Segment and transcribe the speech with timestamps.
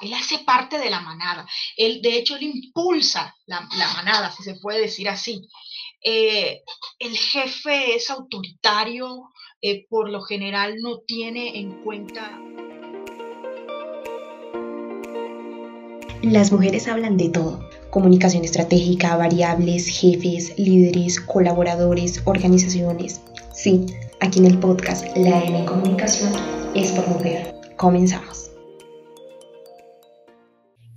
[0.00, 1.46] Él hace parte de la manada.
[1.76, 5.48] Él, de hecho, él impulsa la, manada, si se puede decir así.
[6.04, 6.62] Eh,
[7.00, 9.30] el jefe es autoritario,
[9.60, 12.38] eh, por lo general no tiene en cuenta...
[16.22, 17.68] Las mujeres hablan de todo.
[17.90, 23.20] Comunicación estratégica, variables, jefes, líderes, colaboradores, organizaciones.
[23.52, 23.86] Sí,
[24.20, 26.32] aquí en el podcast La M Comunicación
[26.74, 27.54] es por mujer.
[27.76, 28.48] Comenzamos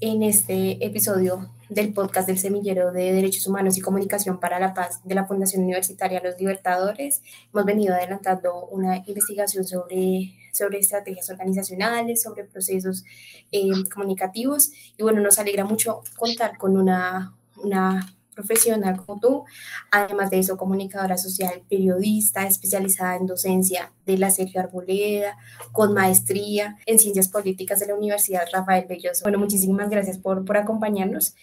[0.01, 4.99] en este episodio del podcast del Semillero de Derechos Humanos y Comunicación para la Paz
[5.03, 7.21] de la Fundación Universitaria Los Libertadores.
[7.53, 13.05] Hemos venido adelantando una investigación sobre, sobre estrategias organizacionales, sobre procesos
[13.51, 19.43] eh, comunicativos y bueno, nos alegra mucho contar con una, una profesional como tú,
[19.91, 25.37] además de eso, comunicadora social, periodista, especializada en docencia de la Sergio Arboleda,
[25.71, 29.23] con maestría en ciencias políticas de la Universidad Rafael Belloso.
[29.23, 31.35] Bueno, muchísimas gracias por, por acompañarnos.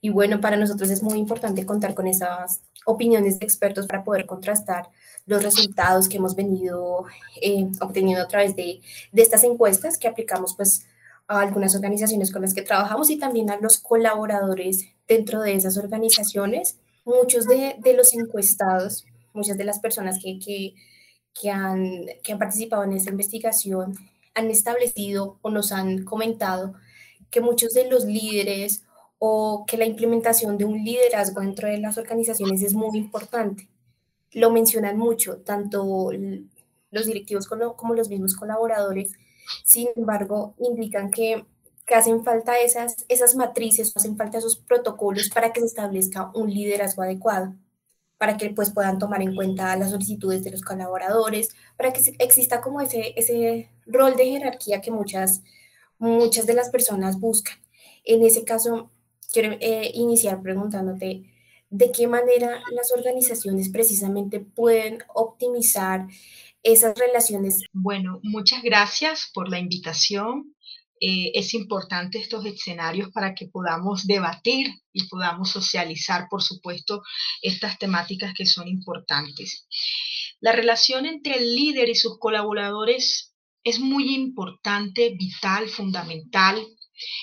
[0.00, 4.26] Y bueno, para nosotros es muy importante contar con esas opiniones de expertos para poder
[4.26, 4.88] contrastar
[5.26, 7.04] los resultados que hemos venido
[7.42, 10.86] eh, obteniendo a través de, de estas encuestas que aplicamos pues
[11.28, 15.76] a algunas organizaciones con las que trabajamos y también a los colaboradores dentro de esas
[15.76, 16.78] organizaciones.
[17.04, 20.74] Muchos de, de los encuestados, muchas de las personas que, que,
[21.40, 23.94] que, han, que han participado en esta investigación
[24.34, 26.74] han establecido o nos han comentado
[27.30, 28.82] que muchos de los líderes
[29.18, 33.68] o que la implementación de un liderazgo dentro de las organizaciones es muy importante.
[34.32, 36.10] Lo mencionan mucho, tanto
[36.90, 39.12] los directivos como, como los mismos colaboradores,
[39.64, 41.44] sin embargo, indican que,
[41.94, 47.02] hacen falta esas, esas matrices, hacen falta esos protocolos para que se establezca un liderazgo
[47.02, 47.54] adecuado,
[48.18, 52.60] para que pues, puedan tomar en cuenta las solicitudes de los colaboradores, para que exista
[52.60, 55.42] como ese, ese rol de jerarquía que muchas,
[55.98, 57.56] muchas de las personas buscan.
[58.04, 58.90] En ese caso,
[59.32, 61.24] quiero eh, iniciar preguntándote
[61.70, 66.06] de qué manera las organizaciones precisamente pueden optimizar
[66.66, 67.62] esas relaciones.
[67.72, 70.54] Bueno, muchas gracias por la invitación.
[71.00, 77.02] Eh, es importante estos escenarios para que podamos debatir y podamos socializar, por supuesto,
[77.40, 79.68] estas temáticas que son importantes.
[80.40, 86.66] La relación entre el líder y sus colaboradores es muy importante, vital, fundamental,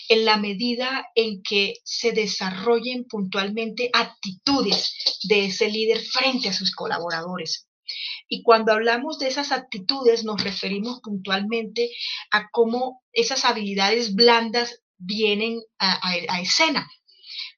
[0.07, 4.93] en la medida en que se desarrollen puntualmente actitudes
[5.23, 7.67] de ese líder frente a sus colaboradores.
[8.27, 11.89] Y cuando hablamos de esas actitudes nos referimos puntualmente
[12.31, 16.87] a cómo esas habilidades blandas vienen a, escena.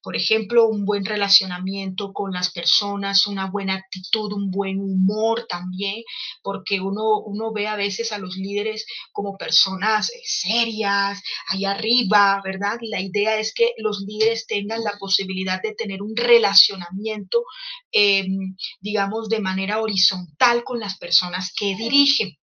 [0.06, 6.04] Por ejemplo, un buen relacionamiento con las personas, una buena actitud, un buen humor también,
[6.44, 12.40] porque uno, uno ve a veces a los líderes como personas eh, serias, allá arriba,
[12.44, 12.78] ¿verdad?
[12.82, 17.44] Y la idea es que los líderes tengan la posibilidad de tener un relacionamiento,
[17.92, 22.38] em, digamos, de manera horizontal con las personas que dirigen.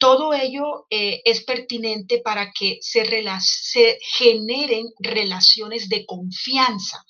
[0.00, 3.04] Todo ello eh, es pertinente para que se,
[3.40, 7.04] se generen relaciones de confianza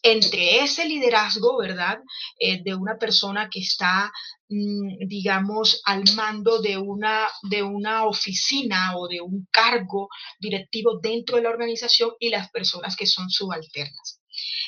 [0.00, 1.98] entre ese liderazgo, ¿verdad?
[2.38, 4.12] Eh, de una persona que está,
[4.48, 10.08] mm, digamos, al mando de una, de una oficina o de un cargo
[10.38, 14.20] directivo dentro de la organización y las personas que son subalternas.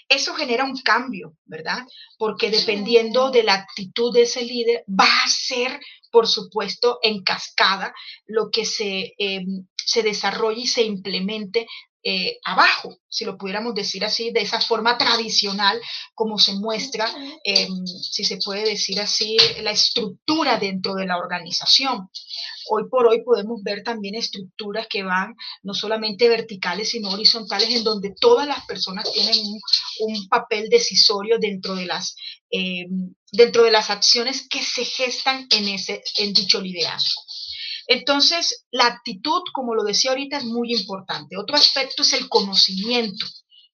[0.08, 1.86] Eso genera un cambio, ¿verdad?
[2.16, 5.78] Porque dependiendo de la actitud de ese líder, va a ser
[6.10, 7.94] por supuesto, en cascada,
[8.26, 9.44] lo que se, eh,
[9.76, 11.66] se desarrolle y se implemente
[12.04, 15.80] eh, abajo, si lo pudiéramos decir así, de esa forma tradicional
[16.14, 17.10] como se muestra,
[17.42, 22.08] em, si se puede decir así, la estructura dentro de la organización.
[22.70, 27.82] Hoy por hoy podemos ver también estructuras que van no solamente verticales, sino horizontales, en
[27.82, 29.36] donde todas las personas tienen
[30.00, 32.14] un, papel decisorio dentro de, las,
[32.50, 37.22] em, dentro de las acciones que se gestan en, ese, en dicho liderazgo.
[37.88, 41.36] Entonces, la actitud, como lo decía ahorita, es muy importante.
[41.36, 43.26] Otro aspecto es el conocimiento.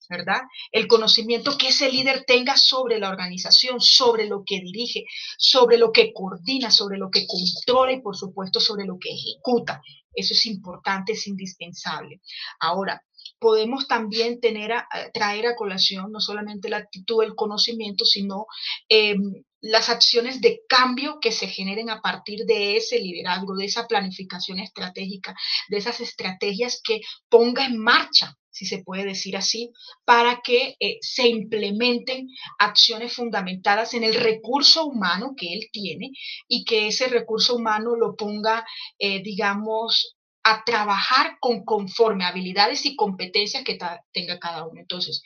[0.08, 0.42] ¿verdad?
[0.70, 5.04] El conocimiento que ese líder tenga sobre la organización, sobre lo que dirige,
[5.38, 9.82] sobre lo que coordina, sobre lo que controla y por supuesto sobre lo que ejecuta.
[10.14, 12.20] Eso es importante, es indispensable.
[12.60, 13.02] Ahora,
[13.44, 18.46] podemos también traer a colación no solamente la actitud, el conocimiento, sino
[18.88, 23.86] em, las acciones de cambio que se generen a partir de ese liderazgo, de esa
[23.86, 25.36] planificación estratégica,
[25.68, 29.72] de esas estrategias que ponga en marcha si se puede decir así,
[30.04, 32.28] para que eh, se implementen
[32.60, 36.12] acciones fundamentadas en el recurso humano que él tiene
[36.46, 38.64] y que ese recurso humano lo ponga,
[39.00, 43.78] eh, digamos, a trabajar con conforme habilidades y competencias que
[44.12, 44.80] tenga cada uno.
[44.80, 45.22] Entonces,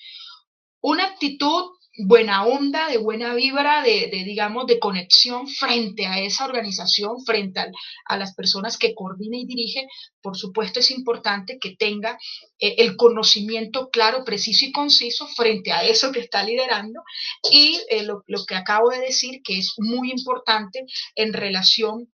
[0.81, 7.25] una actitud buena onda, de buena vibra, de, digamos, de conexión frente a esa organización,
[7.25, 7.61] frente
[8.07, 9.89] a, las personas que coordina y dirige,
[10.23, 12.17] por supuesto es importante que tenga
[12.61, 17.03] eh, el conocimiento claro, preciso y conciso frente a eso que está liderando
[17.51, 20.85] y eh, lo, lo que acabo de decir, que es muy importante
[21.17, 22.09] en relación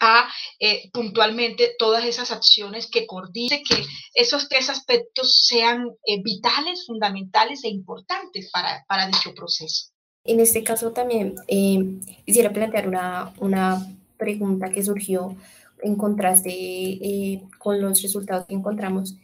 [0.00, 6.84] a eh, puntualmente todas esas acciones que coordine, que esos tres aspectos sean eh, vitales,
[6.86, 9.90] fundamentales e importantes para, para, dicho proceso.
[10.24, 13.86] En este caso también eh, quisiera plantear una, una,
[14.16, 15.36] pregunta que surgió
[15.82, 19.16] en contraste con los resultados que encontramos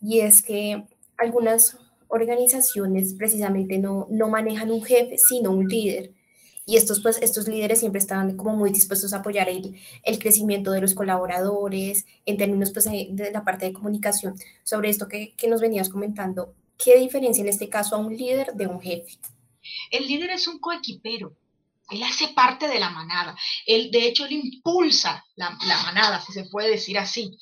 [0.00, 0.84] y es que
[1.18, 1.76] algunas
[2.08, 6.12] organizaciones precisamente no, no manejan un jefe, sino un líder
[6.64, 10.70] y estos, pues, estos líderes siempre estaban como muy dispuestos a apoyar el, el crecimiento
[10.70, 14.34] de los colaboradores en términos pues, de la parte de comunicación.
[14.62, 18.54] Sobre esto que, que nos venías comentando, ¿qué diferencia en este caso a un líder
[18.54, 19.18] de un jefe?
[19.90, 21.36] El líder es un coequipero.
[21.90, 23.36] Él hace parte de la manada.
[23.66, 27.36] Él, de hecho, él impulsa la, la manada, si se puede decir así.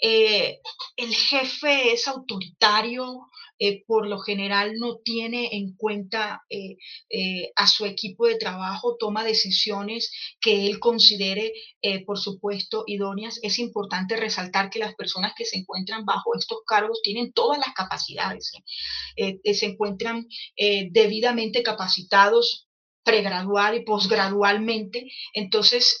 [0.00, 0.60] Eh,
[0.96, 3.28] el jefe es autoritario,
[3.60, 6.78] eh, por lo general no tiene en cuenta eh,
[7.54, 10.10] a su equipo de trabajo, toma decisiones
[10.40, 11.52] que él considere,
[12.06, 13.38] por supuesto, idóneas.
[13.42, 17.74] Es importante resaltar que las personas que se encuentran bajo estos cargos tienen todas las
[17.74, 18.50] capacidades,
[19.16, 20.26] se encuentran
[20.90, 22.68] debidamente capacitados
[23.04, 25.10] pregradual y posgradualmente.
[25.34, 26.00] Entonces,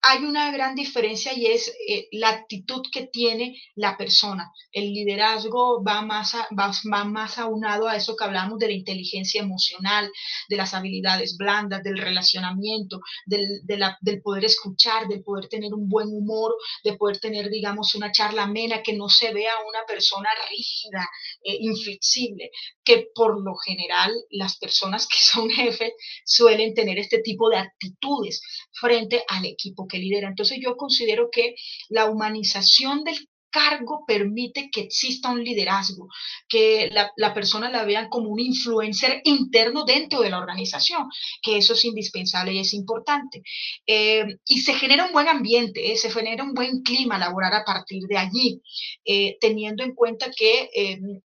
[0.00, 4.52] hay una gran diferencia y es eh, la actitud que tiene la persona.
[4.70, 10.10] El liderazgo va más, va, más aunado a eso que hablamos de la inteligencia emocional,
[10.48, 16.08] de las habilidades blandas, del relacionamiento, del, del poder escuchar, del poder tener un buen
[16.08, 16.54] humor,
[16.84, 21.08] de poder tener, digamos, una charla amena, que no se vea una persona rígida,
[21.42, 22.50] eh, inflexible,
[22.88, 25.92] que por lo general las personas que son jefes
[26.24, 28.40] suelen tener este tipo de actitudes
[28.72, 30.28] frente al equipo que lidera.
[30.28, 31.54] Entonces yo considero que
[31.90, 33.18] la humanización del
[33.50, 36.08] cargo permite que exista un liderazgo,
[36.48, 41.08] que la, persona la vean como un influencer interno dentro de la organización,
[41.42, 43.42] que eso es indispensable y es importante.
[43.86, 47.64] Eh, y se genera un buen ambiente, eh, se genera un buen clima laboral a
[47.64, 48.62] partir de allí,
[49.04, 50.70] eh, teniendo en cuenta que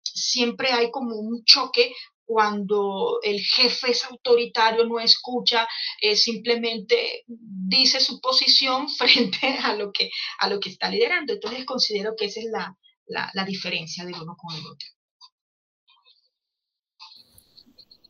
[0.04, 1.94] siempre hay como un choque
[2.30, 5.68] cuando el jefe es autoritario, no escucha,
[6.00, 11.34] eh, simplemente dice su posición frente a lo, que, a lo que está liderando.
[11.34, 12.78] Entonces considero que esa es la,
[13.34, 14.88] la, diferencia del uno con el otro.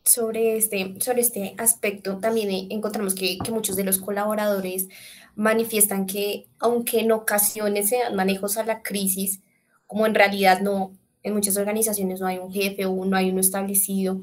[0.04, 4.88] Sobre este, sobre este aspecto también encontramos que, que muchos de los colaboradores
[5.34, 9.40] manifiestan que aunque en ocasiones se dan manejos a la crisis,
[9.86, 13.40] como en realidad no, en muchas organizaciones no hay un jefe o no hay uno
[13.40, 14.20] establecido.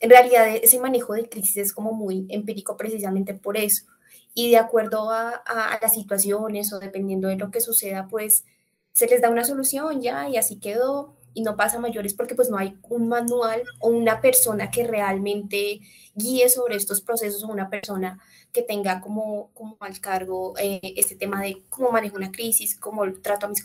[0.00, 3.84] En realidad ese manejo de crisis es como muy empírico precisamente por eso.
[4.34, 5.42] Y de acuerdo a,
[5.80, 8.44] las situaciones o dependiendo de lo que suceda, pues
[8.92, 12.48] se les da una solución ya y así quedó y no pasa mayores porque pues
[12.48, 15.80] no hay un manual o una persona que realmente
[16.14, 18.18] guíe sobre estos procesos o una persona
[18.52, 23.04] que tenga como, como al cargo eh, este tema de cómo manejo una crisis, cómo
[23.20, 23.62] trato a mis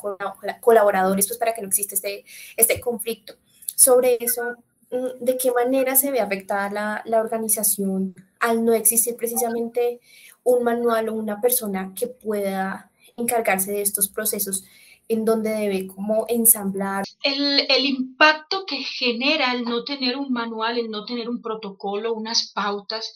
[0.59, 2.25] colaboradores, pues para que no exista este,
[2.57, 3.35] este conflicto.
[3.73, 4.57] Sobre eso,
[4.91, 10.01] mm, ¿de qué manera se ve afectada la, la organización al no existir precisamente
[10.43, 14.65] un manual o una persona que pueda encargarse de estos procesos
[15.11, 17.03] en donde debe como ensamblar.
[17.21, 22.13] El, el, impacto que genera el no tener un manual, el no tener un protocolo,
[22.13, 23.13] unas pautas,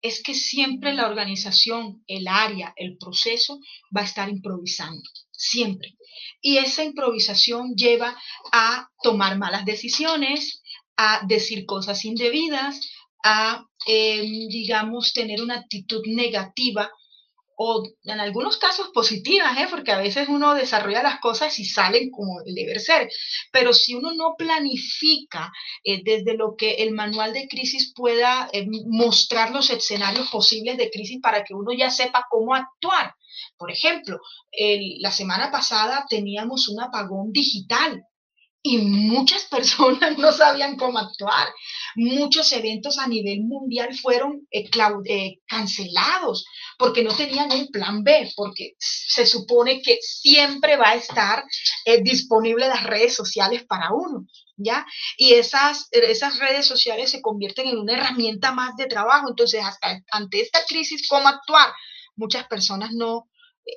[0.00, 3.58] es que siempre la organización, el área, el proceso
[3.96, 5.96] va a estar improvisando, siempre.
[6.40, 8.16] Y esa improvisación lleva
[8.52, 10.62] a tomar malas decisiones,
[10.96, 12.80] a decir cosas indebidas,
[13.24, 16.90] a, em, digamos, tener una actitud negativa
[17.64, 19.68] o en algunos casos positivas, ¿eh?
[19.70, 23.08] porque a veces uno desarrolla las cosas y salen como debe ser,
[23.52, 25.52] pero si uno no planifica
[25.84, 30.90] eh, desde lo que el manual de crisis pueda eh, mostrar los escenarios posibles de
[30.90, 33.14] crisis para que uno ya sepa cómo actuar.
[33.56, 34.20] Por ejemplo,
[34.98, 38.04] la semana pasada teníamos un apagón digital
[38.62, 41.48] y muchas personas no sabían cómo actuar.
[41.96, 44.70] Muchos eventos a nivel mundial fueron eh,
[45.06, 46.46] eh, cancelados
[46.78, 51.44] porque no tenían un plan B, porque se supone que siempre va a estar
[51.84, 54.26] eh, disponible las redes sociales para uno,
[54.56, 54.86] ¿ya?
[55.16, 59.28] Y esas, esas redes sociales se convierten en una herramienta más de trabajo.
[59.28, 61.72] Entonces, hasta ante esta crisis, ¿cómo actuar?
[62.14, 63.28] Muchas personas no,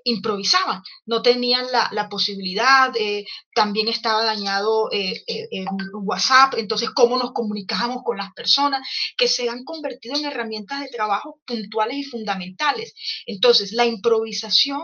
[0.03, 7.33] improvisaban, no tenían la, posibilidad, eh, también estaba dañado eh, eh WhatsApp, entonces cómo nos
[7.33, 8.87] comunicábamos con las personas
[9.17, 12.93] que se han convertido en herramientas de trabajo puntuales y fundamentales.
[13.25, 14.81] Entonces, la improvisación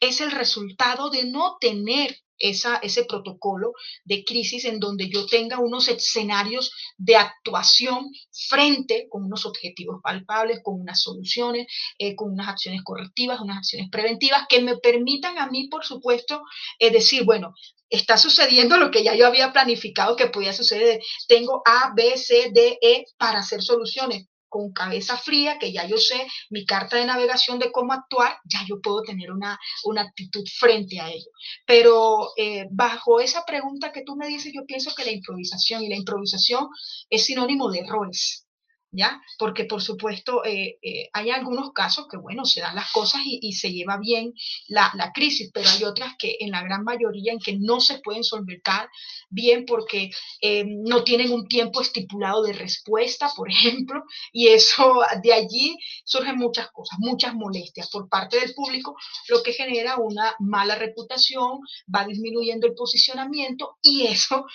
[0.00, 3.72] es el resultado de no tener ese protocolo
[4.04, 8.10] de crisis en donde yo tenga unos escenarios de actuación
[8.48, 11.66] frente con unos objetivos palpables, con unas soluciones,
[11.98, 16.42] eh, con unas acciones correctivas, unas acciones preventivas que me permitan a mí, por supuesto,
[16.78, 17.54] eh, decir, bueno,
[17.90, 21.00] está sucediendo lo que ya yo había planificado que podía suceder.
[21.26, 25.96] Tengo A, B, C, D, E para hacer soluciones con cabeza fría, que ya yo
[25.98, 30.44] sé mi carta de navegación de cómo actuar, ya yo puedo tener una, una actitud
[30.58, 31.30] frente a ello.
[31.66, 35.88] Pero eh, bajo esa pregunta que tú me dices, yo pienso que la improvisación y
[35.88, 36.68] la improvisación
[37.10, 38.47] es sinónimo de errores.
[38.90, 39.20] ¿Ya?
[39.38, 43.52] Porque por supuesto eh, eh, hay algunos casos que, bueno, se dan las cosas y,
[43.52, 44.32] se lleva bien
[44.68, 48.22] la, crisis, pero hay otras que en la gran mayoría en que no se pueden
[48.24, 48.88] solventar
[49.28, 54.02] bien porque eh, no tienen un tiempo estipulado de respuesta, por ejemplo,
[54.32, 58.96] y eso de allí surgen muchas cosas, muchas molestias por parte del público,
[59.28, 61.60] lo que genera una mala reputación,
[61.94, 64.46] va disminuyendo el posicionamiento y eso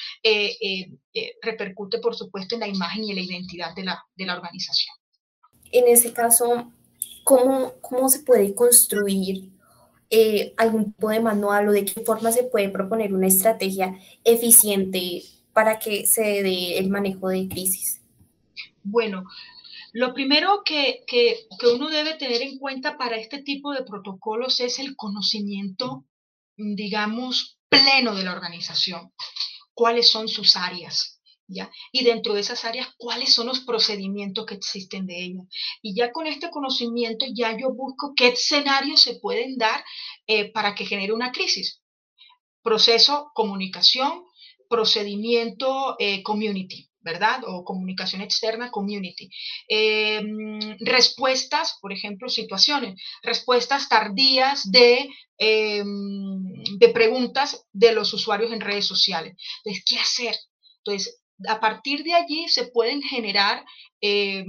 [1.41, 4.95] repercute, por supuesto, en la imagen y en la identidad de la la organización.
[5.71, 6.71] En ese caso,
[7.23, 9.51] ¿cómo, cómo se puede construir
[10.09, 15.23] eh, algún tipo de manual o de qué forma se puede proponer una estrategia eficiente
[15.53, 18.01] para que se dé el manejo de crisis?
[18.83, 19.23] Bueno,
[19.93, 24.59] lo primero que, que, que, uno debe tener en cuenta para este tipo de protocolos
[24.59, 26.05] es el conocimiento,
[26.57, 29.11] digamos, pleno de la organización.
[29.73, 31.12] ¿Cuáles son sus áreas?
[31.91, 35.45] Y dentro de esas áreas, ¿cuáles son los procedimientos que existen de ellas?
[35.81, 39.83] Y ya con este conocimiento, ya yo busco qué escenarios se pueden dar
[40.27, 41.81] eh, para que genere una crisis.
[42.61, 44.23] Proceso, comunicación,
[44.69, 46.89] procedimiento, eh, community.
[47.03, 47.41] ¿verdad?
[47.45, 49.29] O comunicación externa, community.
[49.67, 58.61] Em, respuestas, por ejemplo, situaciones, respuestas tardías de, em, de preguntas de los usuarios en
[58.61, 59.35] redes sociales.
[59.57, 60.35] Entonces, ¿qué hacer?
[60.77, 63.65] Entonces, a partir de allí se pueden generar
[64.01, 64.45] eh,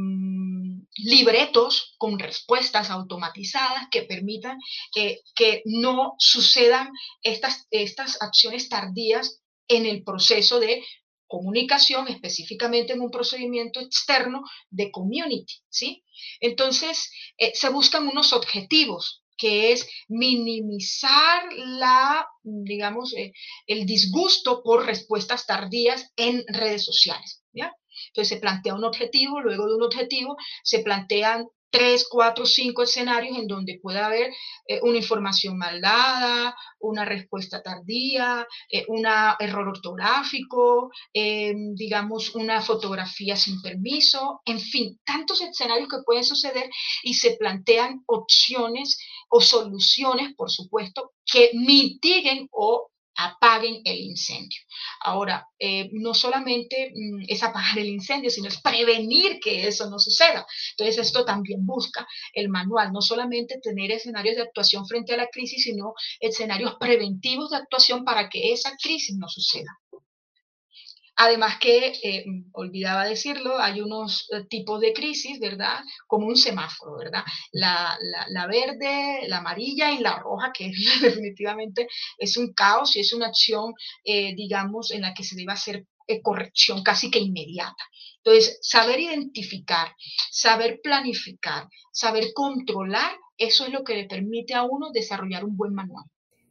[0.97, 4.59] libretos con respuestas automatizadas que permitan
[4.93, 6.91] que no sucedan
[7.23, 10.85] estas, estas acciones tardías en el proceso de
[11.27, 16.05] comunicación, específicamente en un procedimiento externo de community, ¿sí?
[16.41, 23.33] Entonces, eh, se buscan unos objetivos que es minimizar la, digamos, eh,
[23.67, 27.43] el disgusto por respuestas tardías en redes sociales.
[27.53, 27.73] ¿ya?
[28.09, 33.37] Entonces se plantea un objetivo, luego de un objetivo se plantean tres, cuatro, cinco escenarios
[33.37, 34.33] en donde pueda haber
[34.69, 39.05] eh, una información mal dada, una respuesta tardía, eh, un
[39.41, 46.71] error ortográfico, em, digamos, una fotografía sin permiso, en fin, tantos escenarios que pueden suceder
[47.03, 48.97] y se plantean opciones
[49.37, 54.61] o soluciones, por supuesto, que mitiguen o apaguen el incendio.
[55.01, 59.99] Ahora, eh, no solamente mm, es apagar el incendio, sino es prevenir que eso no
[59.99, 60.47] suceda.
[60.73, 65.27] Entonces, esto también busca el manual, no solamente tener escenarios de actuación frente a la
[65.27, 69.81] crisis, sino escenarios preventivos de actuación para que esa crisis no suceda.
[71.17, 75.81] Además que, eh, olvidaba decirlo, hay unos eh, tipos de crisis, ¿verdad?
[76.07, 77.23] Como un semáforo, ¿verdad?
[77.53, 81.87] La, verde, la amarilla y la roja, que definitivamente
[82.19, 85.87] es un caos y es una acción, eh, digamos, en la que se debe hacer
[86.23, 87.83] corrección casi que inmediata.
[88.25, 89.95] Entonces, saber identificar,
[90.31, 95.75] saber planificar, saber controlar, eso es lo que le permite a uno desarrollar un buen
[95.75, 96.05] manual.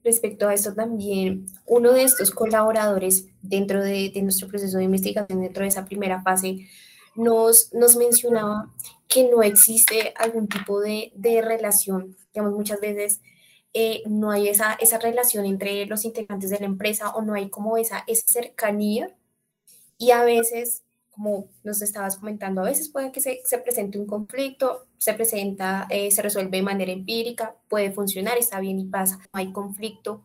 [0.04, 5.64] Respecto a esto también, uno de estos colaboradores dentro de, nuestro proceso de investigación, dentro
[5.64, 6.68] de esa primera fase,
[7.16, 8.74] nos, nos mencionaba
[9.08, 13.22] que no existe algún tipo de, de relación, digamos, muchas veces
[13.74, 17.50] eh, no hay esa, esa relación entre los integrantes de la empresa o no hay
[17.50, 19.16] como esa, esa cercanía.
[19.98, 20.84] Y a veces
[21.14, 25.88] como nos estabas comentando, a veces puede que se, se presente un conflicto, se presenta,
[25.90, 30.24] eh, se resuelve de manera empírica, puede funcionar, está bien y pasa, no hay conflicto.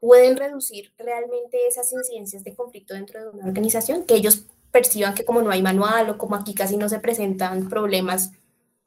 [0.00, 5.24] Pueden reducir realmente esas incidencias de conflicto dentro de una organización, que ellos perciban que
[5.24, 8.32] como no hay manual o como aquí casi no se presentan problemas,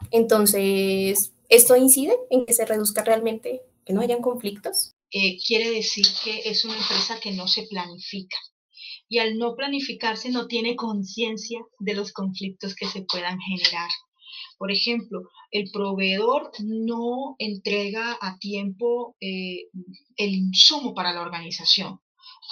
[0.09, 4.95] entonces, ¿esto incide en que se reduzca realmente, que no hayan conflictos?
[5.11, 8.37] Eh, quiere decir que es una empresa que no se planifica
[9.11, 13.89] y al no planificarse no tiene conciencia de los conflictos que se puedan generar.
[14.57, 19.67] Por ejemplo, el proveedor no entrega a tiempo eh,
[20.15, 21.99] el insumo para la organización.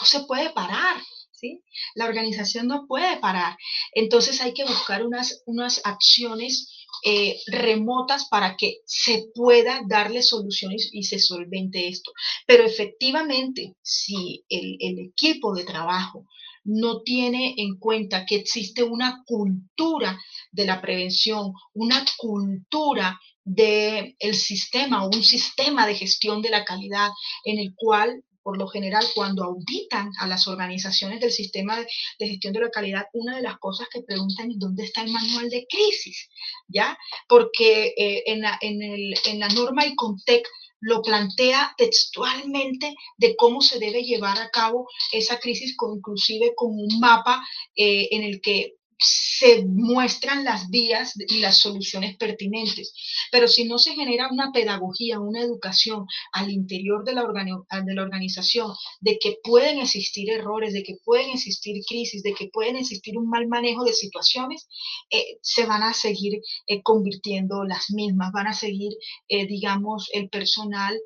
[0.02, 0.98] No se puede parar,
[1.32, 1.64] ¿sí?
[1.96, 3.58] La organización no puede parar.
[3.94, 10.90] Entonces hay que buscar unas, unas acciones eh, remotas para que se pueda darle soluciones
[10.92, 12.12] y se solvente esto.
[12.46, 16.26] Pero efectivamente, si el, el equipo de trabajo
[16.64, 20.20] no tiene en cuenta que existe una cultura
[20.52, 27.10] de la prevención, una cultura del el sistema un sistema de gestión de la calidad
[27.46, 32.52] en el cual por lo general, cuando auditan a las organizaciones del sistema de, gestión
[32.52, 35.68] de la calidad, una de las cosas que preguntan es dónde está el manual de
[35.70, 36.30] crisis,
[36.68, 36.98] ¿ya?
[37.28, 40.48] Porque eh, en, la, en, el, en, la, norma ICONTEC
[40.82, 47.00] lo plantea textualmente de cómo se debe llevar a cabo esa crisis, inclusive con un
[47.00, 47.46] mapa
[47.76, 52.94] eh, en el que se muestran las vías y las soluciones pertinentes.
[53.32, 58.02] Pero si no se genera una pedagogía, una educación al interior de la, de la
[58.04, 63.18] organización, de que pueden existir errores, de que pueden existir crisis, de que pueden existir
[63.18, 64.68] un mal manejo de situaciones,
[65.10, 68.92] eh, se van a seguir eh, convirtiendo las mismas, van a seguir,
[69.30, 71.00] eh, digamos, el personal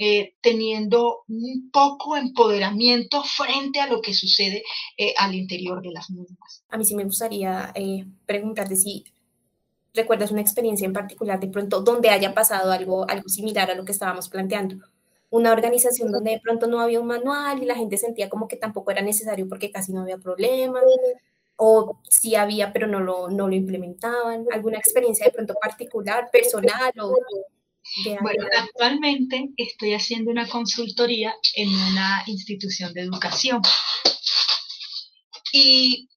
[0.00, 4.62] eh, teniendo un poco empoderamiento frente a lo que sucede
[4.96, 6.62] eh, al interior de las mismas.
[6.68, 9.04] A mí sí me gustaría eh, preguntarte si
[9.94, 13.84] recuerdas una experiencia en particular de pronto donde haya pasado algo, algo similar a lo
[13.84, 14.76] que estábamos planteando.
[15.30, 18.56] Una organización donde de pronto no había un manual y la gente sentía como que
[18.56, 20.80] tampoco era necesario porque casi no había problema,
[21.56, 24.46] o sí había pero no lo, no lo implementaban.
[24.52, 27.16] ¿Alguna experiencia de pronto particular, personal o
[28.20, 33.60] bueno, actualmente estoy haciendo una consultoría en una institución de educación.
[35.52, 36.08] Y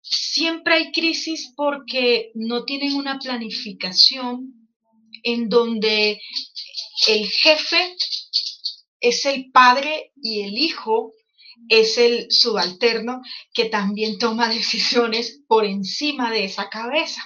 [0.00, 4.68] siempre hay crisis porque no tienen una planificación
[5.22, 6.20] en donde
[7.08, 7.96] el jefe
[9.00, 11.12] es el padre y el hijo
[11.68, 13.20] es el subalterno
[13.52, 17.22] que también toma decisiones por encima de esa cabeza.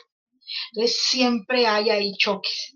[0.73, 2.76] Entonces siempre hay ahí choques.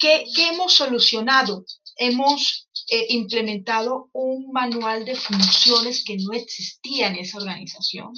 [0.00, 1.66] ¿Qué, hemos solucionado?
[1.96, 8.14] Hemos eh, implementado un manual de funciones que no existía en esa organización,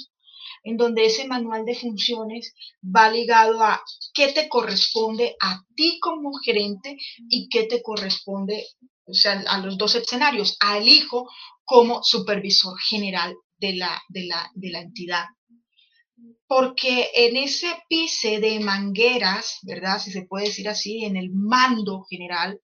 [0.62, 3.82] en donde ese manual de funciones va ligado a
[4.14, 6.96] qué te corresponde a ti como gerente
[7.28, 8.64] y qué te corresponde,
[9.04, 11.28] o sea, a los dos escenarios, al hijo
[11.64, 15.24] como supervisor general de la, de la, de la entidad
[16.54, 19.98] porque en ese pise de mangueras, ¿verdad?
[19.98, 22.60] Si se puede decir así, en el mando general,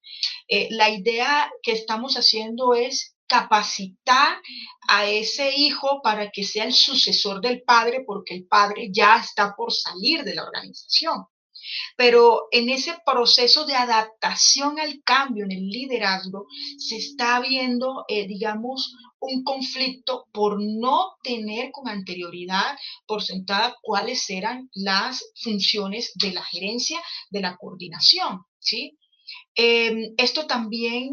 [0.46, 4.42] eh, la idea que estamos haciendo es capacitar
[4.88, 9.54] a ese hijo para que sea el sucesor del padre, porque el padre ya está
[9.56, 11.24] por salir de la organización.
[11.96, 16.46] Pero en ese proceso de adaptación al cambio en el liderazgo
[16.76, 22.76] se está viendo, eh, digamos, un conflicto por no tener con anterioridad
[23.06, 27.00] por sentada cuáles eran las funciones de la gerencia,
[27.30, 28.98] de la coordinación, ¿sí?
[29.54, 31.10] Em, esto también,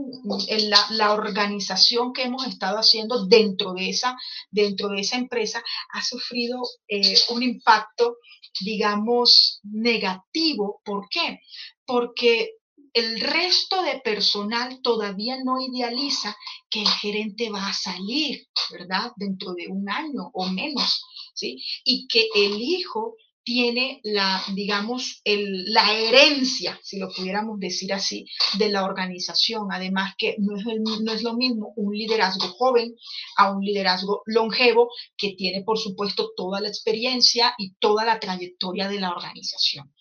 [0.70, 4.16] la, la, organización que hemos estado haciendo dentro de esa,
[4.52, 8.18] dentro de esa empresa ha sufrido eh, un impacto,
[8.62, 10.82] digamos, negativo.
[10.86, 11.40] ¿Por qué?
[11.86, 12.52] Porque
[12.96, 16.36] el resto de personal todavía no idealiza
[16.70, 19.12] que el gerente va a salir, ¿verdad?
[19.18, 21.04] Dentro de un año o menos,
[21.34, 21.62] ¿sí?
[21.84, 28.26] Y que el hijo tiene la, digamos, el, la herencia, si lo pudiéramos decir así,
[28.58, 29.68] de la organización.
[29.72, 30.66] Además que no es,
[31.02, 32.96] no es lo mismo un liderazgo joven
[33.38, 38.88] a un liderazgo longevo que tiene, por supuesto, toda la experiencia y toda la trayectoria
[38.88, 39.94] de la organización.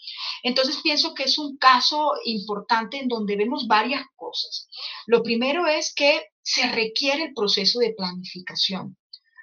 [0.44, 4.68] Entonces pienso que es un caso importante en donde vemos varias cosas.
[5.06, 8.96] Lo primero es que se requiere el proceso de planificación.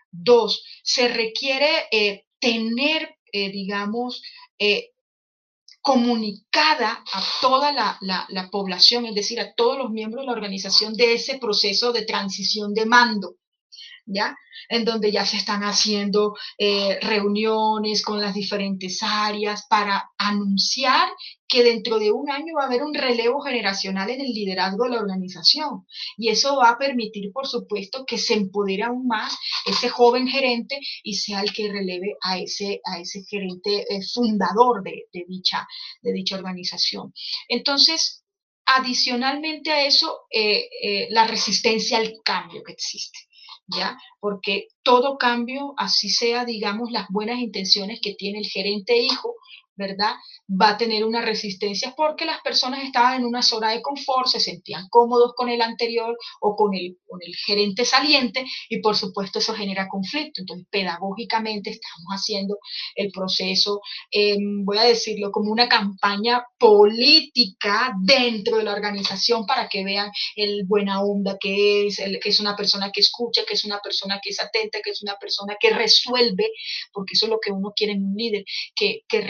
[0.09, 4.21] Dos, se requiere eh, tener eh, digamos,
[4.59, 4.89] eh,
[5.81, 10.93] comunicada a toda la, la, población, es decir, a todos los miembros de la organización
[10.93, 13.37] de ese proceso de transición de mando.
[14.05, 14.35] ¿Ya?
[14.69, 21.09] En donde ya se están haciendo eh, reuniones con las diferentes áreas para anunciar
[21.47, 24.91] que dentro de un año va a haber un relevo generacional en el liderazgo de
[24.91, 25.85] la organización.
[26.17, 30.79] Y eso va a permitir, por supuesto, que se empodere aún más ese joven gerente
[31.03, 35.67] y sea el que releve a ese, a ese gerente eh, fundador de, de, dicha,
[36.01, 37.13] de dicha organización.
[37.49, 38.23] Entonces,
[38.65, 43.19] adicionalmente a eso, eh, la resistencia al cambio que existe.
[43.75, 43.97] ¿Ya?
[44.19, 49.35] Porque todo cambio, así sea, digamos, las buenas intenciones que tiene el gerente hijo,
[49.81, 50.13] ¿verdad?
[50.49, 54.39] Va a tener una resistencia porque las personas estaban en una zona de confort, se
[54.39, 59.39] sentían cómodos con el anterior o con el, con el gerente saliente y por supuesto
[59.39, 60.41] eso genera conflicto.
[60.41, 62.57] Entonces, pedagógicamente estamos haciendo
[62.95, 69.67] el proceso, em, voy a decirlo, como una campaña política dentro de la organización para
[69.67, 73.65] que vean el buena onda que es, que es una persona que escucha, que es
[73.65, 76.51] una persona que es atenta, que es una persona que resuelve,
[76.93, 78.43] porque eso es lo que uno quiere en un líder,
[78.75, 79.21] que, que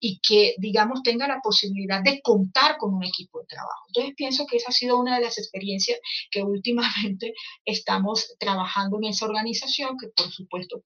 [0.00, 3.84] y que, digamos, tenga la posibilidad de contar con un equipo de trabajo.
[3.88, 5.98] Entonces, pienso que esa ha sido una de las experiencias
[6.30, 10.82] que últimamente estamos trabajando en esa organización, que por supuesto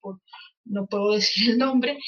[0.64, 1.98] no puedo decir el nombre,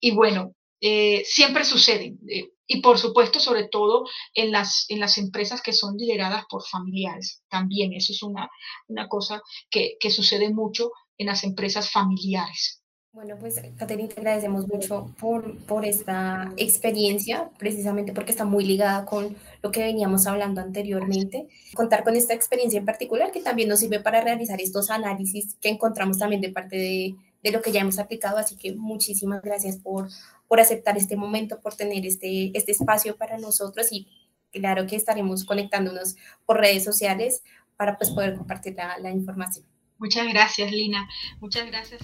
[0.00, 2.18] y bueno, eh, siempre suceden.
[2.28, 6.64] Eh, y por supuesto, sobre todo en las, en las empresas que son lideradas por
[6.64, 7.42] familiares.
[7.48, 8.48] También eso es una,
[8.86, 12.79] una cosa que, que sucede mucho en las empresas familiares.
[13.12, 19.04] Bueno, pues Caterina, te agradecemos mucho por, por esta experiencia, precisamente porque está muy ligada
[19.04, 21.48] con lo que veníamos hablando anteriormente.
[21.74, 25.70] Contar con esta experiencia en particular que también nos sirve para realizar estos análisis que
[25.70, 28.38] encontramos también de parte de, de lo que ya hemos aplicado.
[28.38, 30.08] Así que muchísimas gracias por,
[30.46, 34.06] por aceptar este momento, por tener este, este espacio para nosotros y
[34.52, 36.14] claro que estaremos conectándonos
[36.46, 37.42] por redes sociales
[37.76, 39.66] para pues, poder compartir la, la información.
[39.98, 41.08] Muchas gracias, Lina.
[41.40, 42.02] Muchas gracias,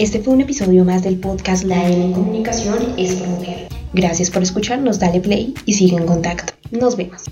[0.00, 3.68] este fue un episodio más del podcast La en Comunicación es por Mujer.
[3.92, 6.54] Gracias por escucharnos, dale play y sigue en contacto.
[6.70, 7.24] Nos vemos.